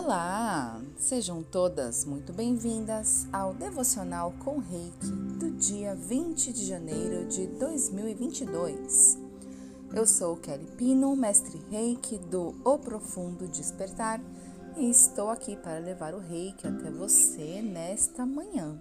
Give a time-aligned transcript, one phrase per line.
[0.00, 0.80] Olá!
[0.96, 9.18] Sejam todas muito bem-vindas ao Devocional com Reiki do dia 20 de janeiro de 2022.
[9.92, 14.20] Eu sou Kelly Pino, mestre Reiki do O Profundo Despertar
[14.76, 18.78] e estou aqui para levar o Reiki até você nesta manhã.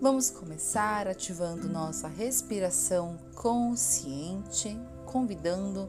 [0.00, 4.74] Vamos começar ativando nossa respiração consciente,
[5.04, 5.86] convidando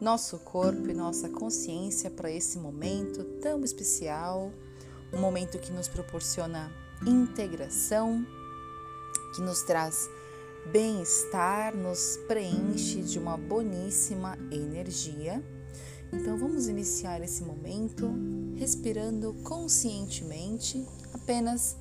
[0.00, 4.52] nosso corpo e nossa consciência para esse momento tão especial,
[5.12, 6.70] um momento que nos proporciona
[7.06, 8.24] integração,
[9.34, 10.08] que nos traz
[10.72, 15.42] bem-estar, nos preenche de uma boníssima energia.
[16.12, 18.10] Então vamos iniciar esse momento
[18.56, 21.76] respirando conscientemente, apenas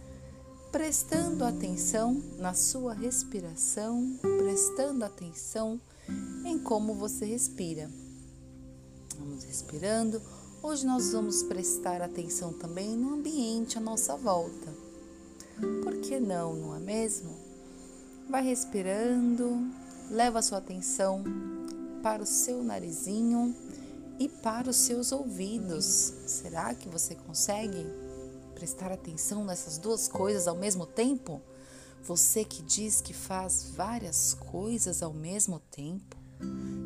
[0.72, 5.80] prestando atenção na sua respiração, prestando atenção
[6.46, 7.90] em como você respira.
[9.18, 10.22] Vamos respirando.
[10.62, 14.72] Hoje nós vamos prestar atenção também no ambiente à nossa volta.
[15.84, 17.36] Por que não, não é mesmo?
[18.30, 19.72] Vai respirando,
[20.12, 21.24] leva a sua atenção
[22.04, 23.56] para o seu narizinho
[24.20, 26.14] e para os seus ouvidos.
[26.28, 27.86] Será que você consegue
[28.54, 31.42] prestar atenção nessas duas coisas ao mesmo tempo?
[32.04, 36.17] Você que diz que faz várias coisas ao mesmo tempo?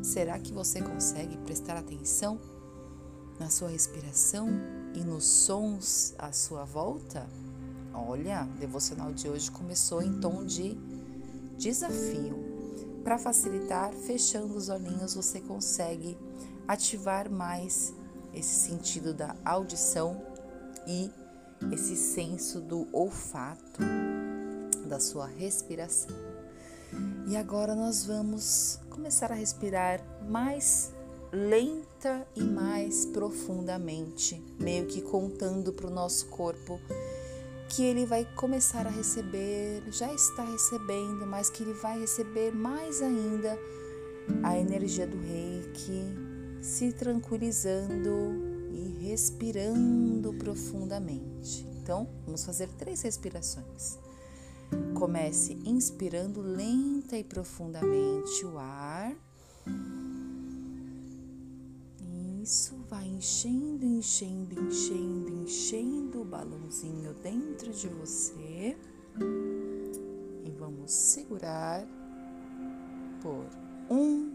[0.02, 2.40] Será que você consegue prestar atenção
[3.38, 4.48] na sua respiração
[4.94, 7.26] e nos sons à sua volta?
[7.94, 10.76] Olha, o devocional de hoje começou em tom de
[11.56, 12.36] desafio.
[13.04, 16.16] Para facilitar, fechando os olhinhos, você consegue
[16.66, 17.92] ativar mais
[18.32, 20.20] esse sentido da audição
[20.86, 21.10] e
[21.72, 23.80] esse senso do olfato
[24.88, 26.31] da sua respiração.
[27.32, 30.92] E agora nós vamos começar a respirar mais
[31.32, 36.78] lenta e mais profundamente, meio que contando para o nosso corpo
[37.70, 43.00] que ele vai começar a receber, já está recebendo, mas que ele vai receber mais
[43.00, 43.58] ainda
[44.42, 46.04] a energia do reiki,
[46.60, 51.66] se tranquilizando e respirando profundamente.
[51.80, 53.96] Então, vamos fazer três respirações.
[55.02, 59.12] Comece inspirando lenta e profundamente o ar.
[62.40, 68.76] Isso vai enchendo, enchendo, enchendo, enchendo o balãozinho dentro de você.
[70.44, 71.84] E vamos segurar
[73.20, 73.44] por
[73.90, 74.30] um,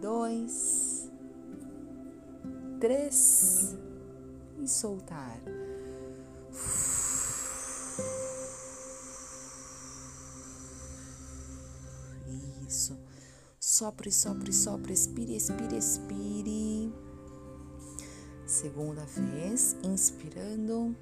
[0.00, 1.12] dois,
[2.80, 3.76] três
[4.58, 5.38] e soltar.
[12.68, 16.92] Sopre, sopre, sopre, expire, expire, expire.
[18.46, 20.94] Segunda vez, inspirando.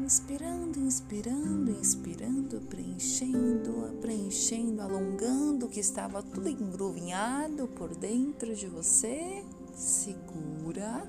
[0.00, 9.44] Inspirando, inspirando, inspirando, preenchendo, preenchendo, alongando o que estava tudo engruvinhado por dentro de você.
[9.74, 11.06] Segura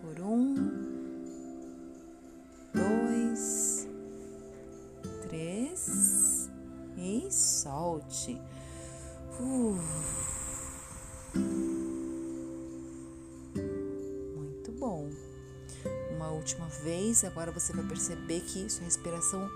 [0.00, 0.83] por um,
[7.94, 8.40] solte.
[14.36, 15.10] Muito bom.
[16.16, 19.48] Uma última vez, agora você vai perceber que sua respiração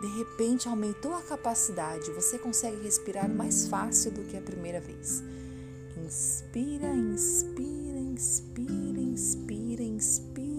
[0.00, 2.10] de repente aumentou a capacidade.
[2.12, 5.22] Você consegue respirar mais fácil do que a primeira vez.
[5.96, 10.51] Inspira, inspira, inspira, inspira, inspira,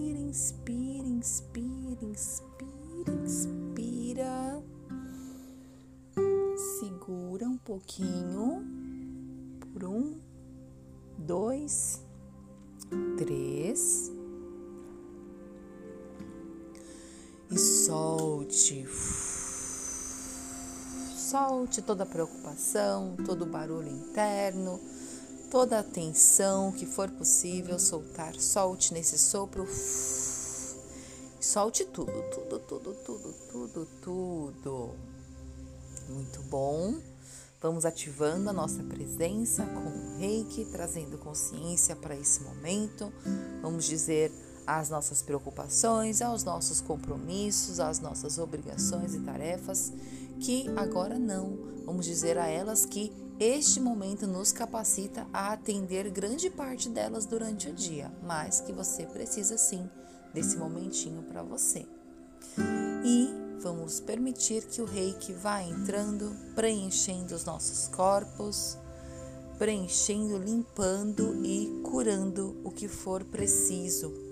[21.64, 24.78] Solte toda a preocupação, todo barulho interno,
[25.50, 28.34] toda a tensão que for possível soltar.
[28.38, 29.66] Solte nesse sopro.
[31.40, 34.90] Solte tudo, tudo, tudo, tudo, tudo, tudo.
[36.10, 36.96] Muito bom.
[37.62, 43.10] Vamos ativando a nossa presença com o reiki, trazendo consciência para esse momento.
[43.62, 44.30] Vamos dizer
[44.66, 49.92] às nossas preocupações, aos nossos compromissos, às nossas obrigações e tarefas,
[50.40, 51.58] que agora não.
[51.84, 57.68] Vamos dizer a elas que este momento nos capacita a atender grande parte delas durante
[57.68, 59.88] o dia, mas que você precisa sim
[60.32, 61.86] desse momentinho para você.
[63.04, 63.28] E
[63.60, 68.78] vamos permitir que o reiki vá entrando, preenchendo os nossos corpos,
[69.58, 74.23] preenchendo, limpando e curando o que for preciso.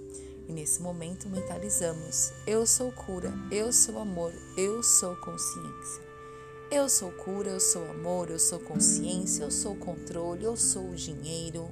[0.53, 6.03] E nesse momento mentalizamos: eu sou cura, eu sou amor, eu sou consciência.
[6.71, 11.71] Eu sou cura, eu sou amor, eu sou consciência, eu sou controle, eu sou dinheiro.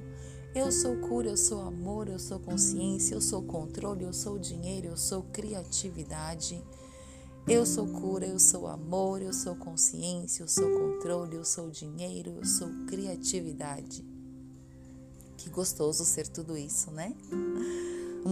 [0.55, 4.87] Eu sou cura, eu sou amor, eu sou consciência, eu sou controle, eu sou dinheiro,
[4.87, 6.59] eu sou criatividade.
[7.47, 12.31] Eu sou cura, eu sou amor, eu sou consciência, eu sou controle, eu sou dinheiro,
[12.37, 14.03] eu sou criatividade.
[15.37, 17.15] Que gostoso ser tudo isso, né?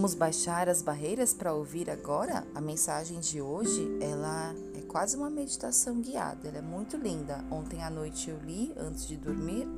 [0.00, 2.46] Vamos baixar as barreiras para ouvir agora?
[2.54, 7.44] A mensagem de hoje, ela é quase uma meditação guiada, ela é muito linda.
[7.50, 9.68] Ontem à noite eu li antes de dormir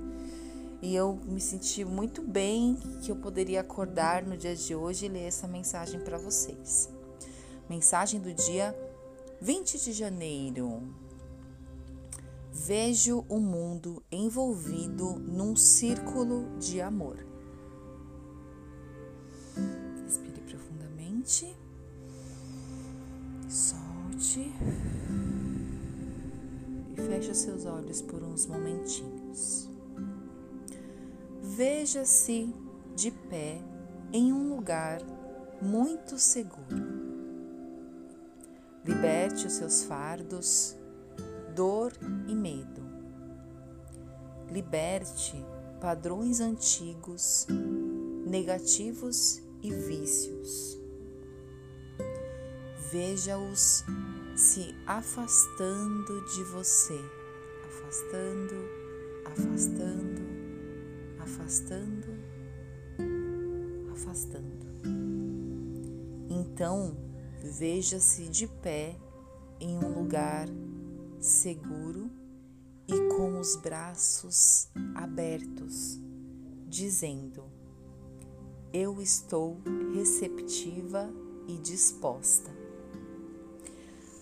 [0.81, 5.09] e eu me senti muito bem que eu poderia acordar no dia de hoje e
[5.09, 6.89] ler essa mensagem para vocês.
[7.69, 8.73] Mensagem do dia
[9.41, 10.83] 20 de janeiro.
[12.53, 17.32] Vejo o mundo envolvido num círculo de amor.
[23.49, 24.53] Solte.
[26.93, 29.69] E feche seus olhos por uns momentinhos.
[31.43, 32.53] Veja-se
[32.97, 33.61] de pé
[34.13, 35.01] em um lugar
[35.61, 37.03] muito seguro
[38.85, 40.77] Liberte os seus fardos,
[41.55, 41.93] dor
[42.27, 42.83] e medo.
[44.51, 45.37] Liberte
[45.81, 47.47] padrões antigos,
[48.27, 50.82] negativos e vícios.
[52.93, 53.85] Veja-os
[54.37, 57.01] se afastando de você,
[57.65, 58.55] afastando,
[59.25, 60.23] afastando,
[61.19, 62.09] afastando,
[63.91, 64.67] afastando.
[66.29, 66.95] Então,
[67.45, 68.97] Veja-se de pé
[69.61, 70.49] em um lugar
[71.19, 72.09] seguro
[72.87, 76.01] e com os braços abertos,
[76.69, 77.45] dizendo:
[78.73, 79.61] Eu estou
[79.93, 81.13] receptiva
[81.49, 82.62] e disposta.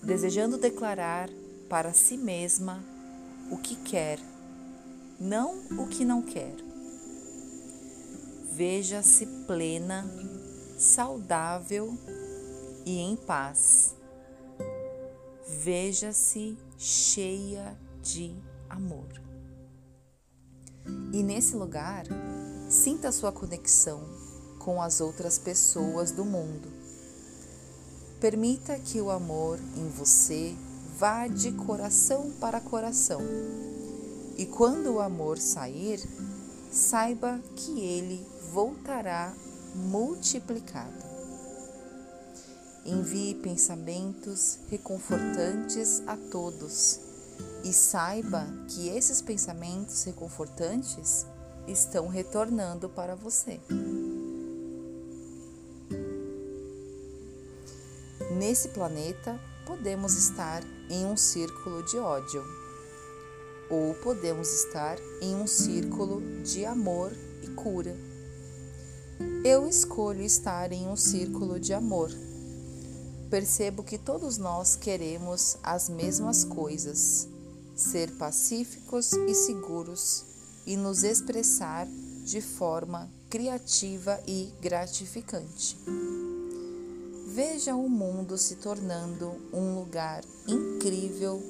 [0.02, 1.28] Desejando declarar
[1.68, 2.82] para si mesma
[3.50, 4.18] o que quer,
[5.18, 6.56] não o que não quer.
[8.52, 10.04] Veja-se plena,
[10.78, 11.96] saudável
[12.86, 13.94] e em paz.
[15.62, 18.34] Veja-se cheia de
[18.68, 19.08] amor.
[21.12, 22.04] E nesse lugar,
[22.68, 24.00] sinta sua conexão
[24.58, 26.79] com as outras pessoas do mundo.
[28.20, 30.54] Permita que o amor em você
[30.98, 33.22] vá de coração para coração.
[34.36, 36.06] E quando o amor sair,
[36.70, 38.22] saiba que ele
[38.52, 39.32] voltará
[39.74, 41.02] multiplicado.
[42.84, 47.00] Envie pensamentos reconfortantes a todos
[47.64, 51.24] e saiba que esses pensamentos reconfortantes
[51.66, 53.60] estão retornando para você.
[58.50, 62.44] Nesse planeta, podemos estar em um círculo de ódio,
[63.70, 67.12] ou podemos estar em um círculo de amor
[67.44, 67.96] e cura.
[69.44, 72.10] Eu escolho estar em um círculo de amor
[73.30, 77.28] percebo que todos nós queremos as mesmas coisas:
[77.76, 80.24] ser pacíficos e seguros
[80.66, 81.86] e nos expressar
[82.24, 85.78] de forma criativa e gratificante.
[87.32, 91.40] Veja o mundo se tornando um lugar incrível,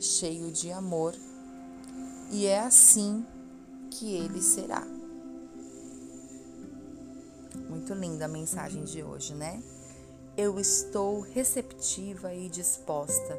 [0.00, 1.14] cheio de amor,
[2.30, 3.22] e é assim
[3.90, 4.82] que ele será.
[7.68, 9.62] Muito linda a mensagem de hoje, né?
[10.38, 13.38] Eu estou receptiva e disposta.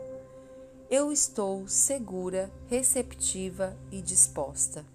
[0.92, 4.86] Eu estou segura, receptiva e disposta.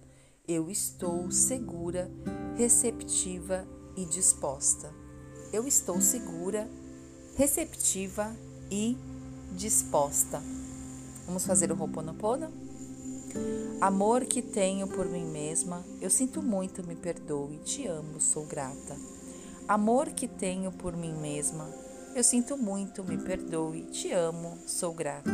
[0.47, 2.09] Eu estou segura,
[2.55, 3.67] receptiva
[3.97, 4.89] e disposta.
[5.51, 6.65] Eu estou segura,
[7.35, 8.35] receptiva
[8.69, 8.97] e
[9.51, 10.41] disposta.
[11.25, 12.51] Vamos fazer o Ho'oponopono?
[13.81, 18.95] Amor que tenho por mim mesma, eu sinto muito, me perdoe, te amo, sou grata.
[19.67, 21.67] Amor que tenho por mim mesma,
[22.15, 25.31] eu sinto muito, me perdoe, te amo, sou grata.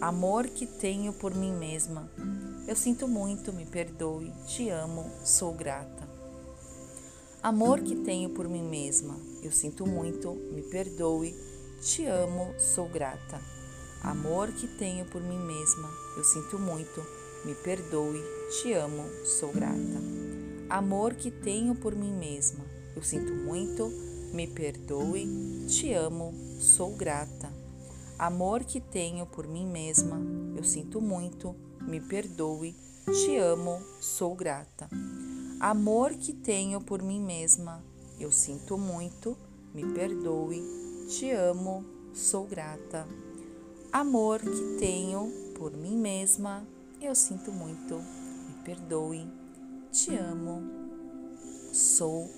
[0.00, 2.10] Amor que tenho por mim mesma.
[2.66, 6.11] Eu sinto muito, me perdoe, te amo, sou grata.
[7.42, 9.18] Amor que tenho por mim mesma.
[9.42, 11.34] Eu sinto muito, me perdoe,
[11.80, 13.40] te amo, sou grata.
[14.00, 15.90] Amor que tenho por mim mesma.
[16.16, 17.04] Eu sinto muito,
[17.44, 20.00] me perdoe, te amo, sou grata.
[20.70, 22.64] Amor que tenho por mim mesma.
[22.94, 23.90] Eu sinto muito,
[24.32, 27.52] me perdoe, te amo, sou grata.
[28.20, 30.16] Amor que tenho por mim mesma,
[30.56, 34.88] eu sinto muito, me perdoe, te amo, sou grata.
[35.62, 37.84] Amor que tenho por mim mesma,
[38.18, 39.38] eu sinto muito,
[39.72, 40.60] me perdoe,
[41.08, 43.06] te amo, sou grata.
[43.92, 46.66] Amor que tenho por mim mesma,
[47.00, 49.24] eu sinto muito, me perdoe,
[49.92, 50.64] te amo,
[51.72, 52.28] sou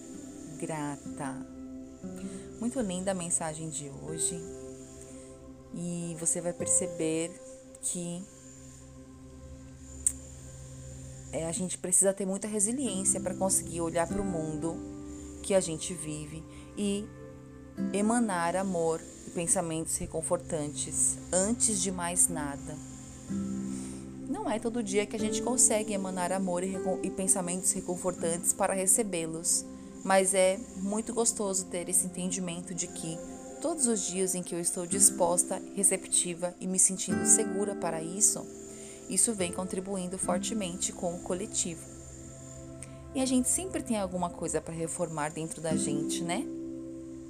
[0.58, 1.34] grata.
[2.60, 4.38] Muito linda a mensagem de hoje
[5.72, 7.30] e você vai perceber
[7.80, 8.22] que
[11.34, 14.76] é, a gente precisa ter muita resiliência para conseguir olhar para o mundo
[15.42, 16.44] que a gente vive
[16.78, 17.04] e
[17.92, 22.76] emanar amor e pensamentos reconfortantes antes de mais nada.
[24.28, 28.72] Não é todo dia que a gente consegue emanar amor e, e pensamentos reconfortantes para
[28.72, 29.64] recebê-los,
[30.04, 33.18] mas é muito gostoso ter esse entendimento de que
[33.60, 38.46] todos os dias em que eu estou disposta, receptiva e me sentindo segura para isso,
[39.08, 41.82] isso vem contribuindo fortemente com o coletivo.
[43.14, 46.44] E a gente sempre tem alguma coisa para reformar dentro da gente, né?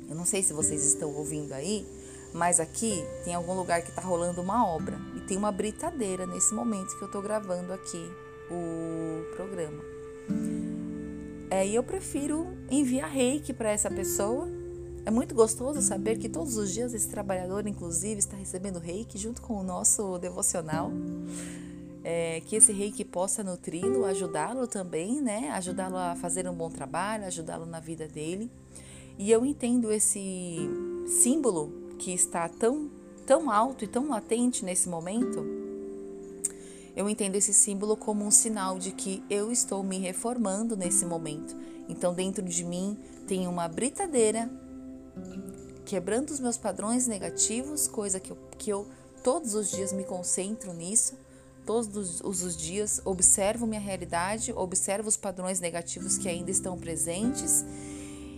[0.08, 1.86] Eu não sei se vocês estão ouvindo aí,
[2.32, 6.54] mas aqui tem algum lugar que está rolando uma obra e tem uma britadeira nesse
[6.54, 8.10] momento que eu estou gravando aqui
[8.50, 9.82] o programa.
[11.50, 14.48] É, e eu prefiro enviar reiki para essa pessoa.
[15.04, 19.42] É muito gostoso saber que todos os dias esse trabalhador, inclusive, está recebendo reiki junto
[19.42, 20.90] com o nosso devocional
[22.04, 25.50] é, que esse reiki possa nutri-lo, ajudá-lo também, né?
[25.52, 28.50] Ajudá-lo a fazer um bom trabalho, ajudá-lo na vida dele.
[29.18, 30.58] E eu entendo esse
[31.06, 32.90] símbolo que está tão,
[33.26, 35.42] tão alto e tão latente nesse momento.
[36.94, 41.56] Eu entendo esse símbolo como um sinal de que eu estou me reformando nesse momento.
[41.88, 44.50] Então, dentro de mim tem uma britadeira
[45.86, 48.86] quebrando os meus padrões negativos, coisa que eu, que eu
[49.22, 51.14] todos os dias me concentro nisso
[51.64, 57.64] todos os dias, observo minha realidade, observo os padrões negativos que ainda estão presentes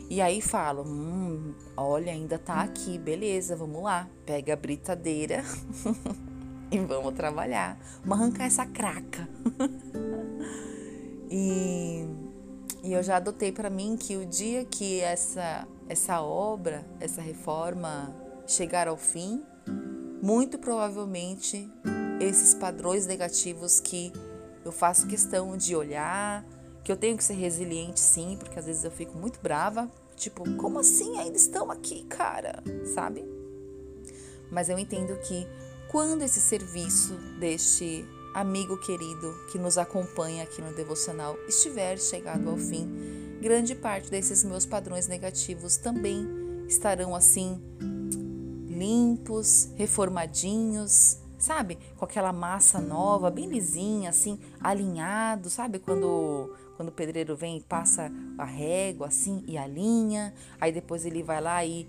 [0.09, 5.45] e aí falo: hum, olha, ainda tá aqui, beleza, vamos lá, pega a britadeira
[6.71, 9.29] e vamos trabalhar, vamos arrancar essa craca.
[11.29, 12.07] e,
[12.85, 18.15] e eu já adotei para mim que o dia que essa, essa obra, essa reforma
[18.47, 19.43] chegar ao fim,
[20.23, 21.69] muito provavelmente
[22.21, 24.13] esses padrões negativos que
[24.65, 26.45] eu faço questão de olhar,
[26.83, 30.49] que eu tenho que ser resiliente sim, porque às vezes eu fico muito brava, tipo,
[30.57, 32.63] como assim ainda estão aqui, cara?
[32.95, 33.25] Sabe?
[34.51, 35.47] Mas eu entendo que
[35.91, 38.05] quando esse serviço deste
[38.35, 44.45] amigo querido que nos acompanha aqui no devocional estiver chegado ao fim, grande parte desses
[44.45, 46.27] meus padrões negativos também
[46.69, 47.61] estarão assim
[48.69, 51.79] limpos, reformadinhos, sabe?
[51.97, 55.79] Com aquela massa nova, bem lisinha, assim, alinhado, sabe?
[55.79, 61.23] Quando, quando o pedreiro vem e passa a régua, assim, e alinha, aí depois ele
[61.23, 61.89] vai lá e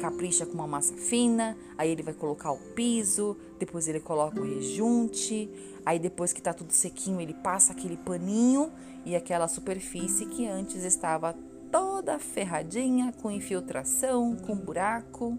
[0.00, 4.44] capricha com uma massa fina, aí ele vai colocar o piso, depois ele coloca o
[4.44, 5.50] rejunte,
[5.84, 8.72] aí depois que tá tudo sequinho, ele passa aquele paninho
[9.04, 11.34] e aquela superfície que antes estava
[11.70, 15.38] toda ferradinha, com infiltração, com buraco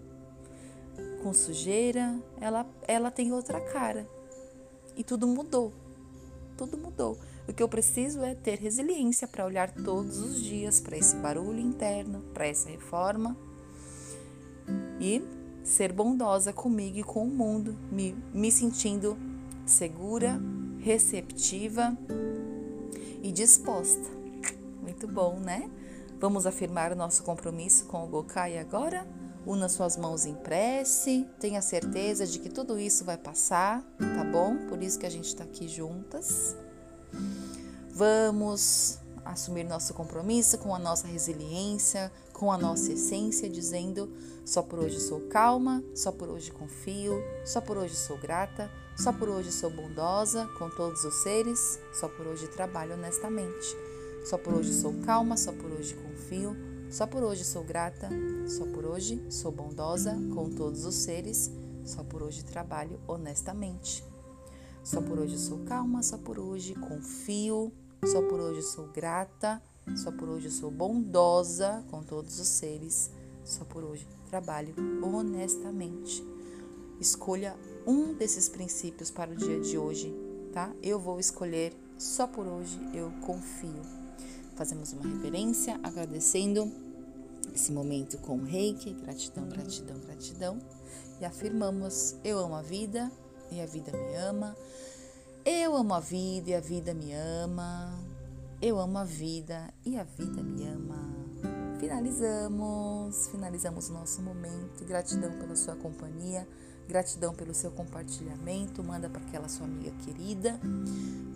[1.22, 4.08] com sujeira, ela, ela tem outra cara.
[4.96, 5.72] E tudo mudou.
[6.56, 7.18] Tudo mudou.
[7.48, 11.60] O que eu preciso é ter resiliência para olhar todos os dias para esse barulho
[11.60, 13.36] interno, para essa reforma
[15.00, 15.22] e
[15.62, 19.16] ser bondosa comigo e com o mundo, me, me sentindo
[19.64, 20.40] segura,
[20.80, 21.96] receptiva
[23.22, 24.08] e disposta.
[24.82, 25.70] Muito bom, né?
[26.18, 29.06] Vamos afirmar o nosso compromisso com o Gokai agora?
[29.46, 34.56] Una suas mãos em prece, tenha certeza de que tudo isso vai passar, tá bom?
[34.68, 36.56] Por isso que a gente está aqui juntas.
[37.90, 44.12] Vamos assumir nosso compromisso com a nossa resiliência, com a nossa essência, dizendo:
[44.44, 49.12] só por hoje sou calma, só por hoje confio, só por hoje sou grata, só
[49.12, 53.76] por hoje sou bondosa com todos os seres, só por hoje trabalho honestamente,
[54.24, 56.56] só por hoje sou calma, só por hoje confio,
[56.90, 58.08] só por hoje sou grata,
[58.46, 61.50] só por hoje sou bondosa com todos os seres,
[61.84, 64.04] só por hoje trabalho honestamente.
[64.82, 67.70] Só por hoje sou calma, só por hoje confio,
[68.06, 69.62] só por hoje sou grata,
[69.96, 73.10] só por hoje sou bondosa com todos os seres,
[73.44, 76.24] só por hoje trabalho honestamente.
[76.98, 77.54] Escolha
[77.86, 80.14] um desses princípios para o dia de hoje,
[80.52, 80.72] tá?
[80.82, 83.97] Eu vou escolher só por hoje eu confio.
[84.58, 86.68] Fazemos uma reverência agradecendo
[87.54, 90.58] esse momento com o reiki, gratidão, gratidão, gratidão.
[91.20, 93.08] E afirmamos: Eu amo a vida
[93.52, 94.56] e a vida me ama.
[95.44, 97.96] Eu amo a vida e a vida me ama.
[98.60, 101.08] Eu amo a vida e a vida me ama.
[101.78, 104.84] Finalizamos, finalizamos o nosso momento.
[104.84, 106.44] Gratidão pela sua companhia,
[106.88, 108.82] gratidão pelo seu compartilhamento.
[108.82, 110.58] Manda para aquela sua amiga querida.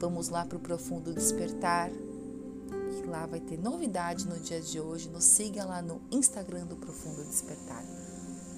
[0.00, 1.88] Vamos lá para o profundo despertar.
[2.92, 5.08] Que lá vai ter novidade no dia de hoje.
[5.08, 7.84] Nos siga lá no Instagram do Profundo Despertar.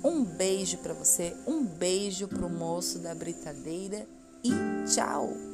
[0.05, 4.07] Um beijo para você, um beijo para o moço da britadeira
[4.43, 4.51] e
[4.87, 5.54] tchau!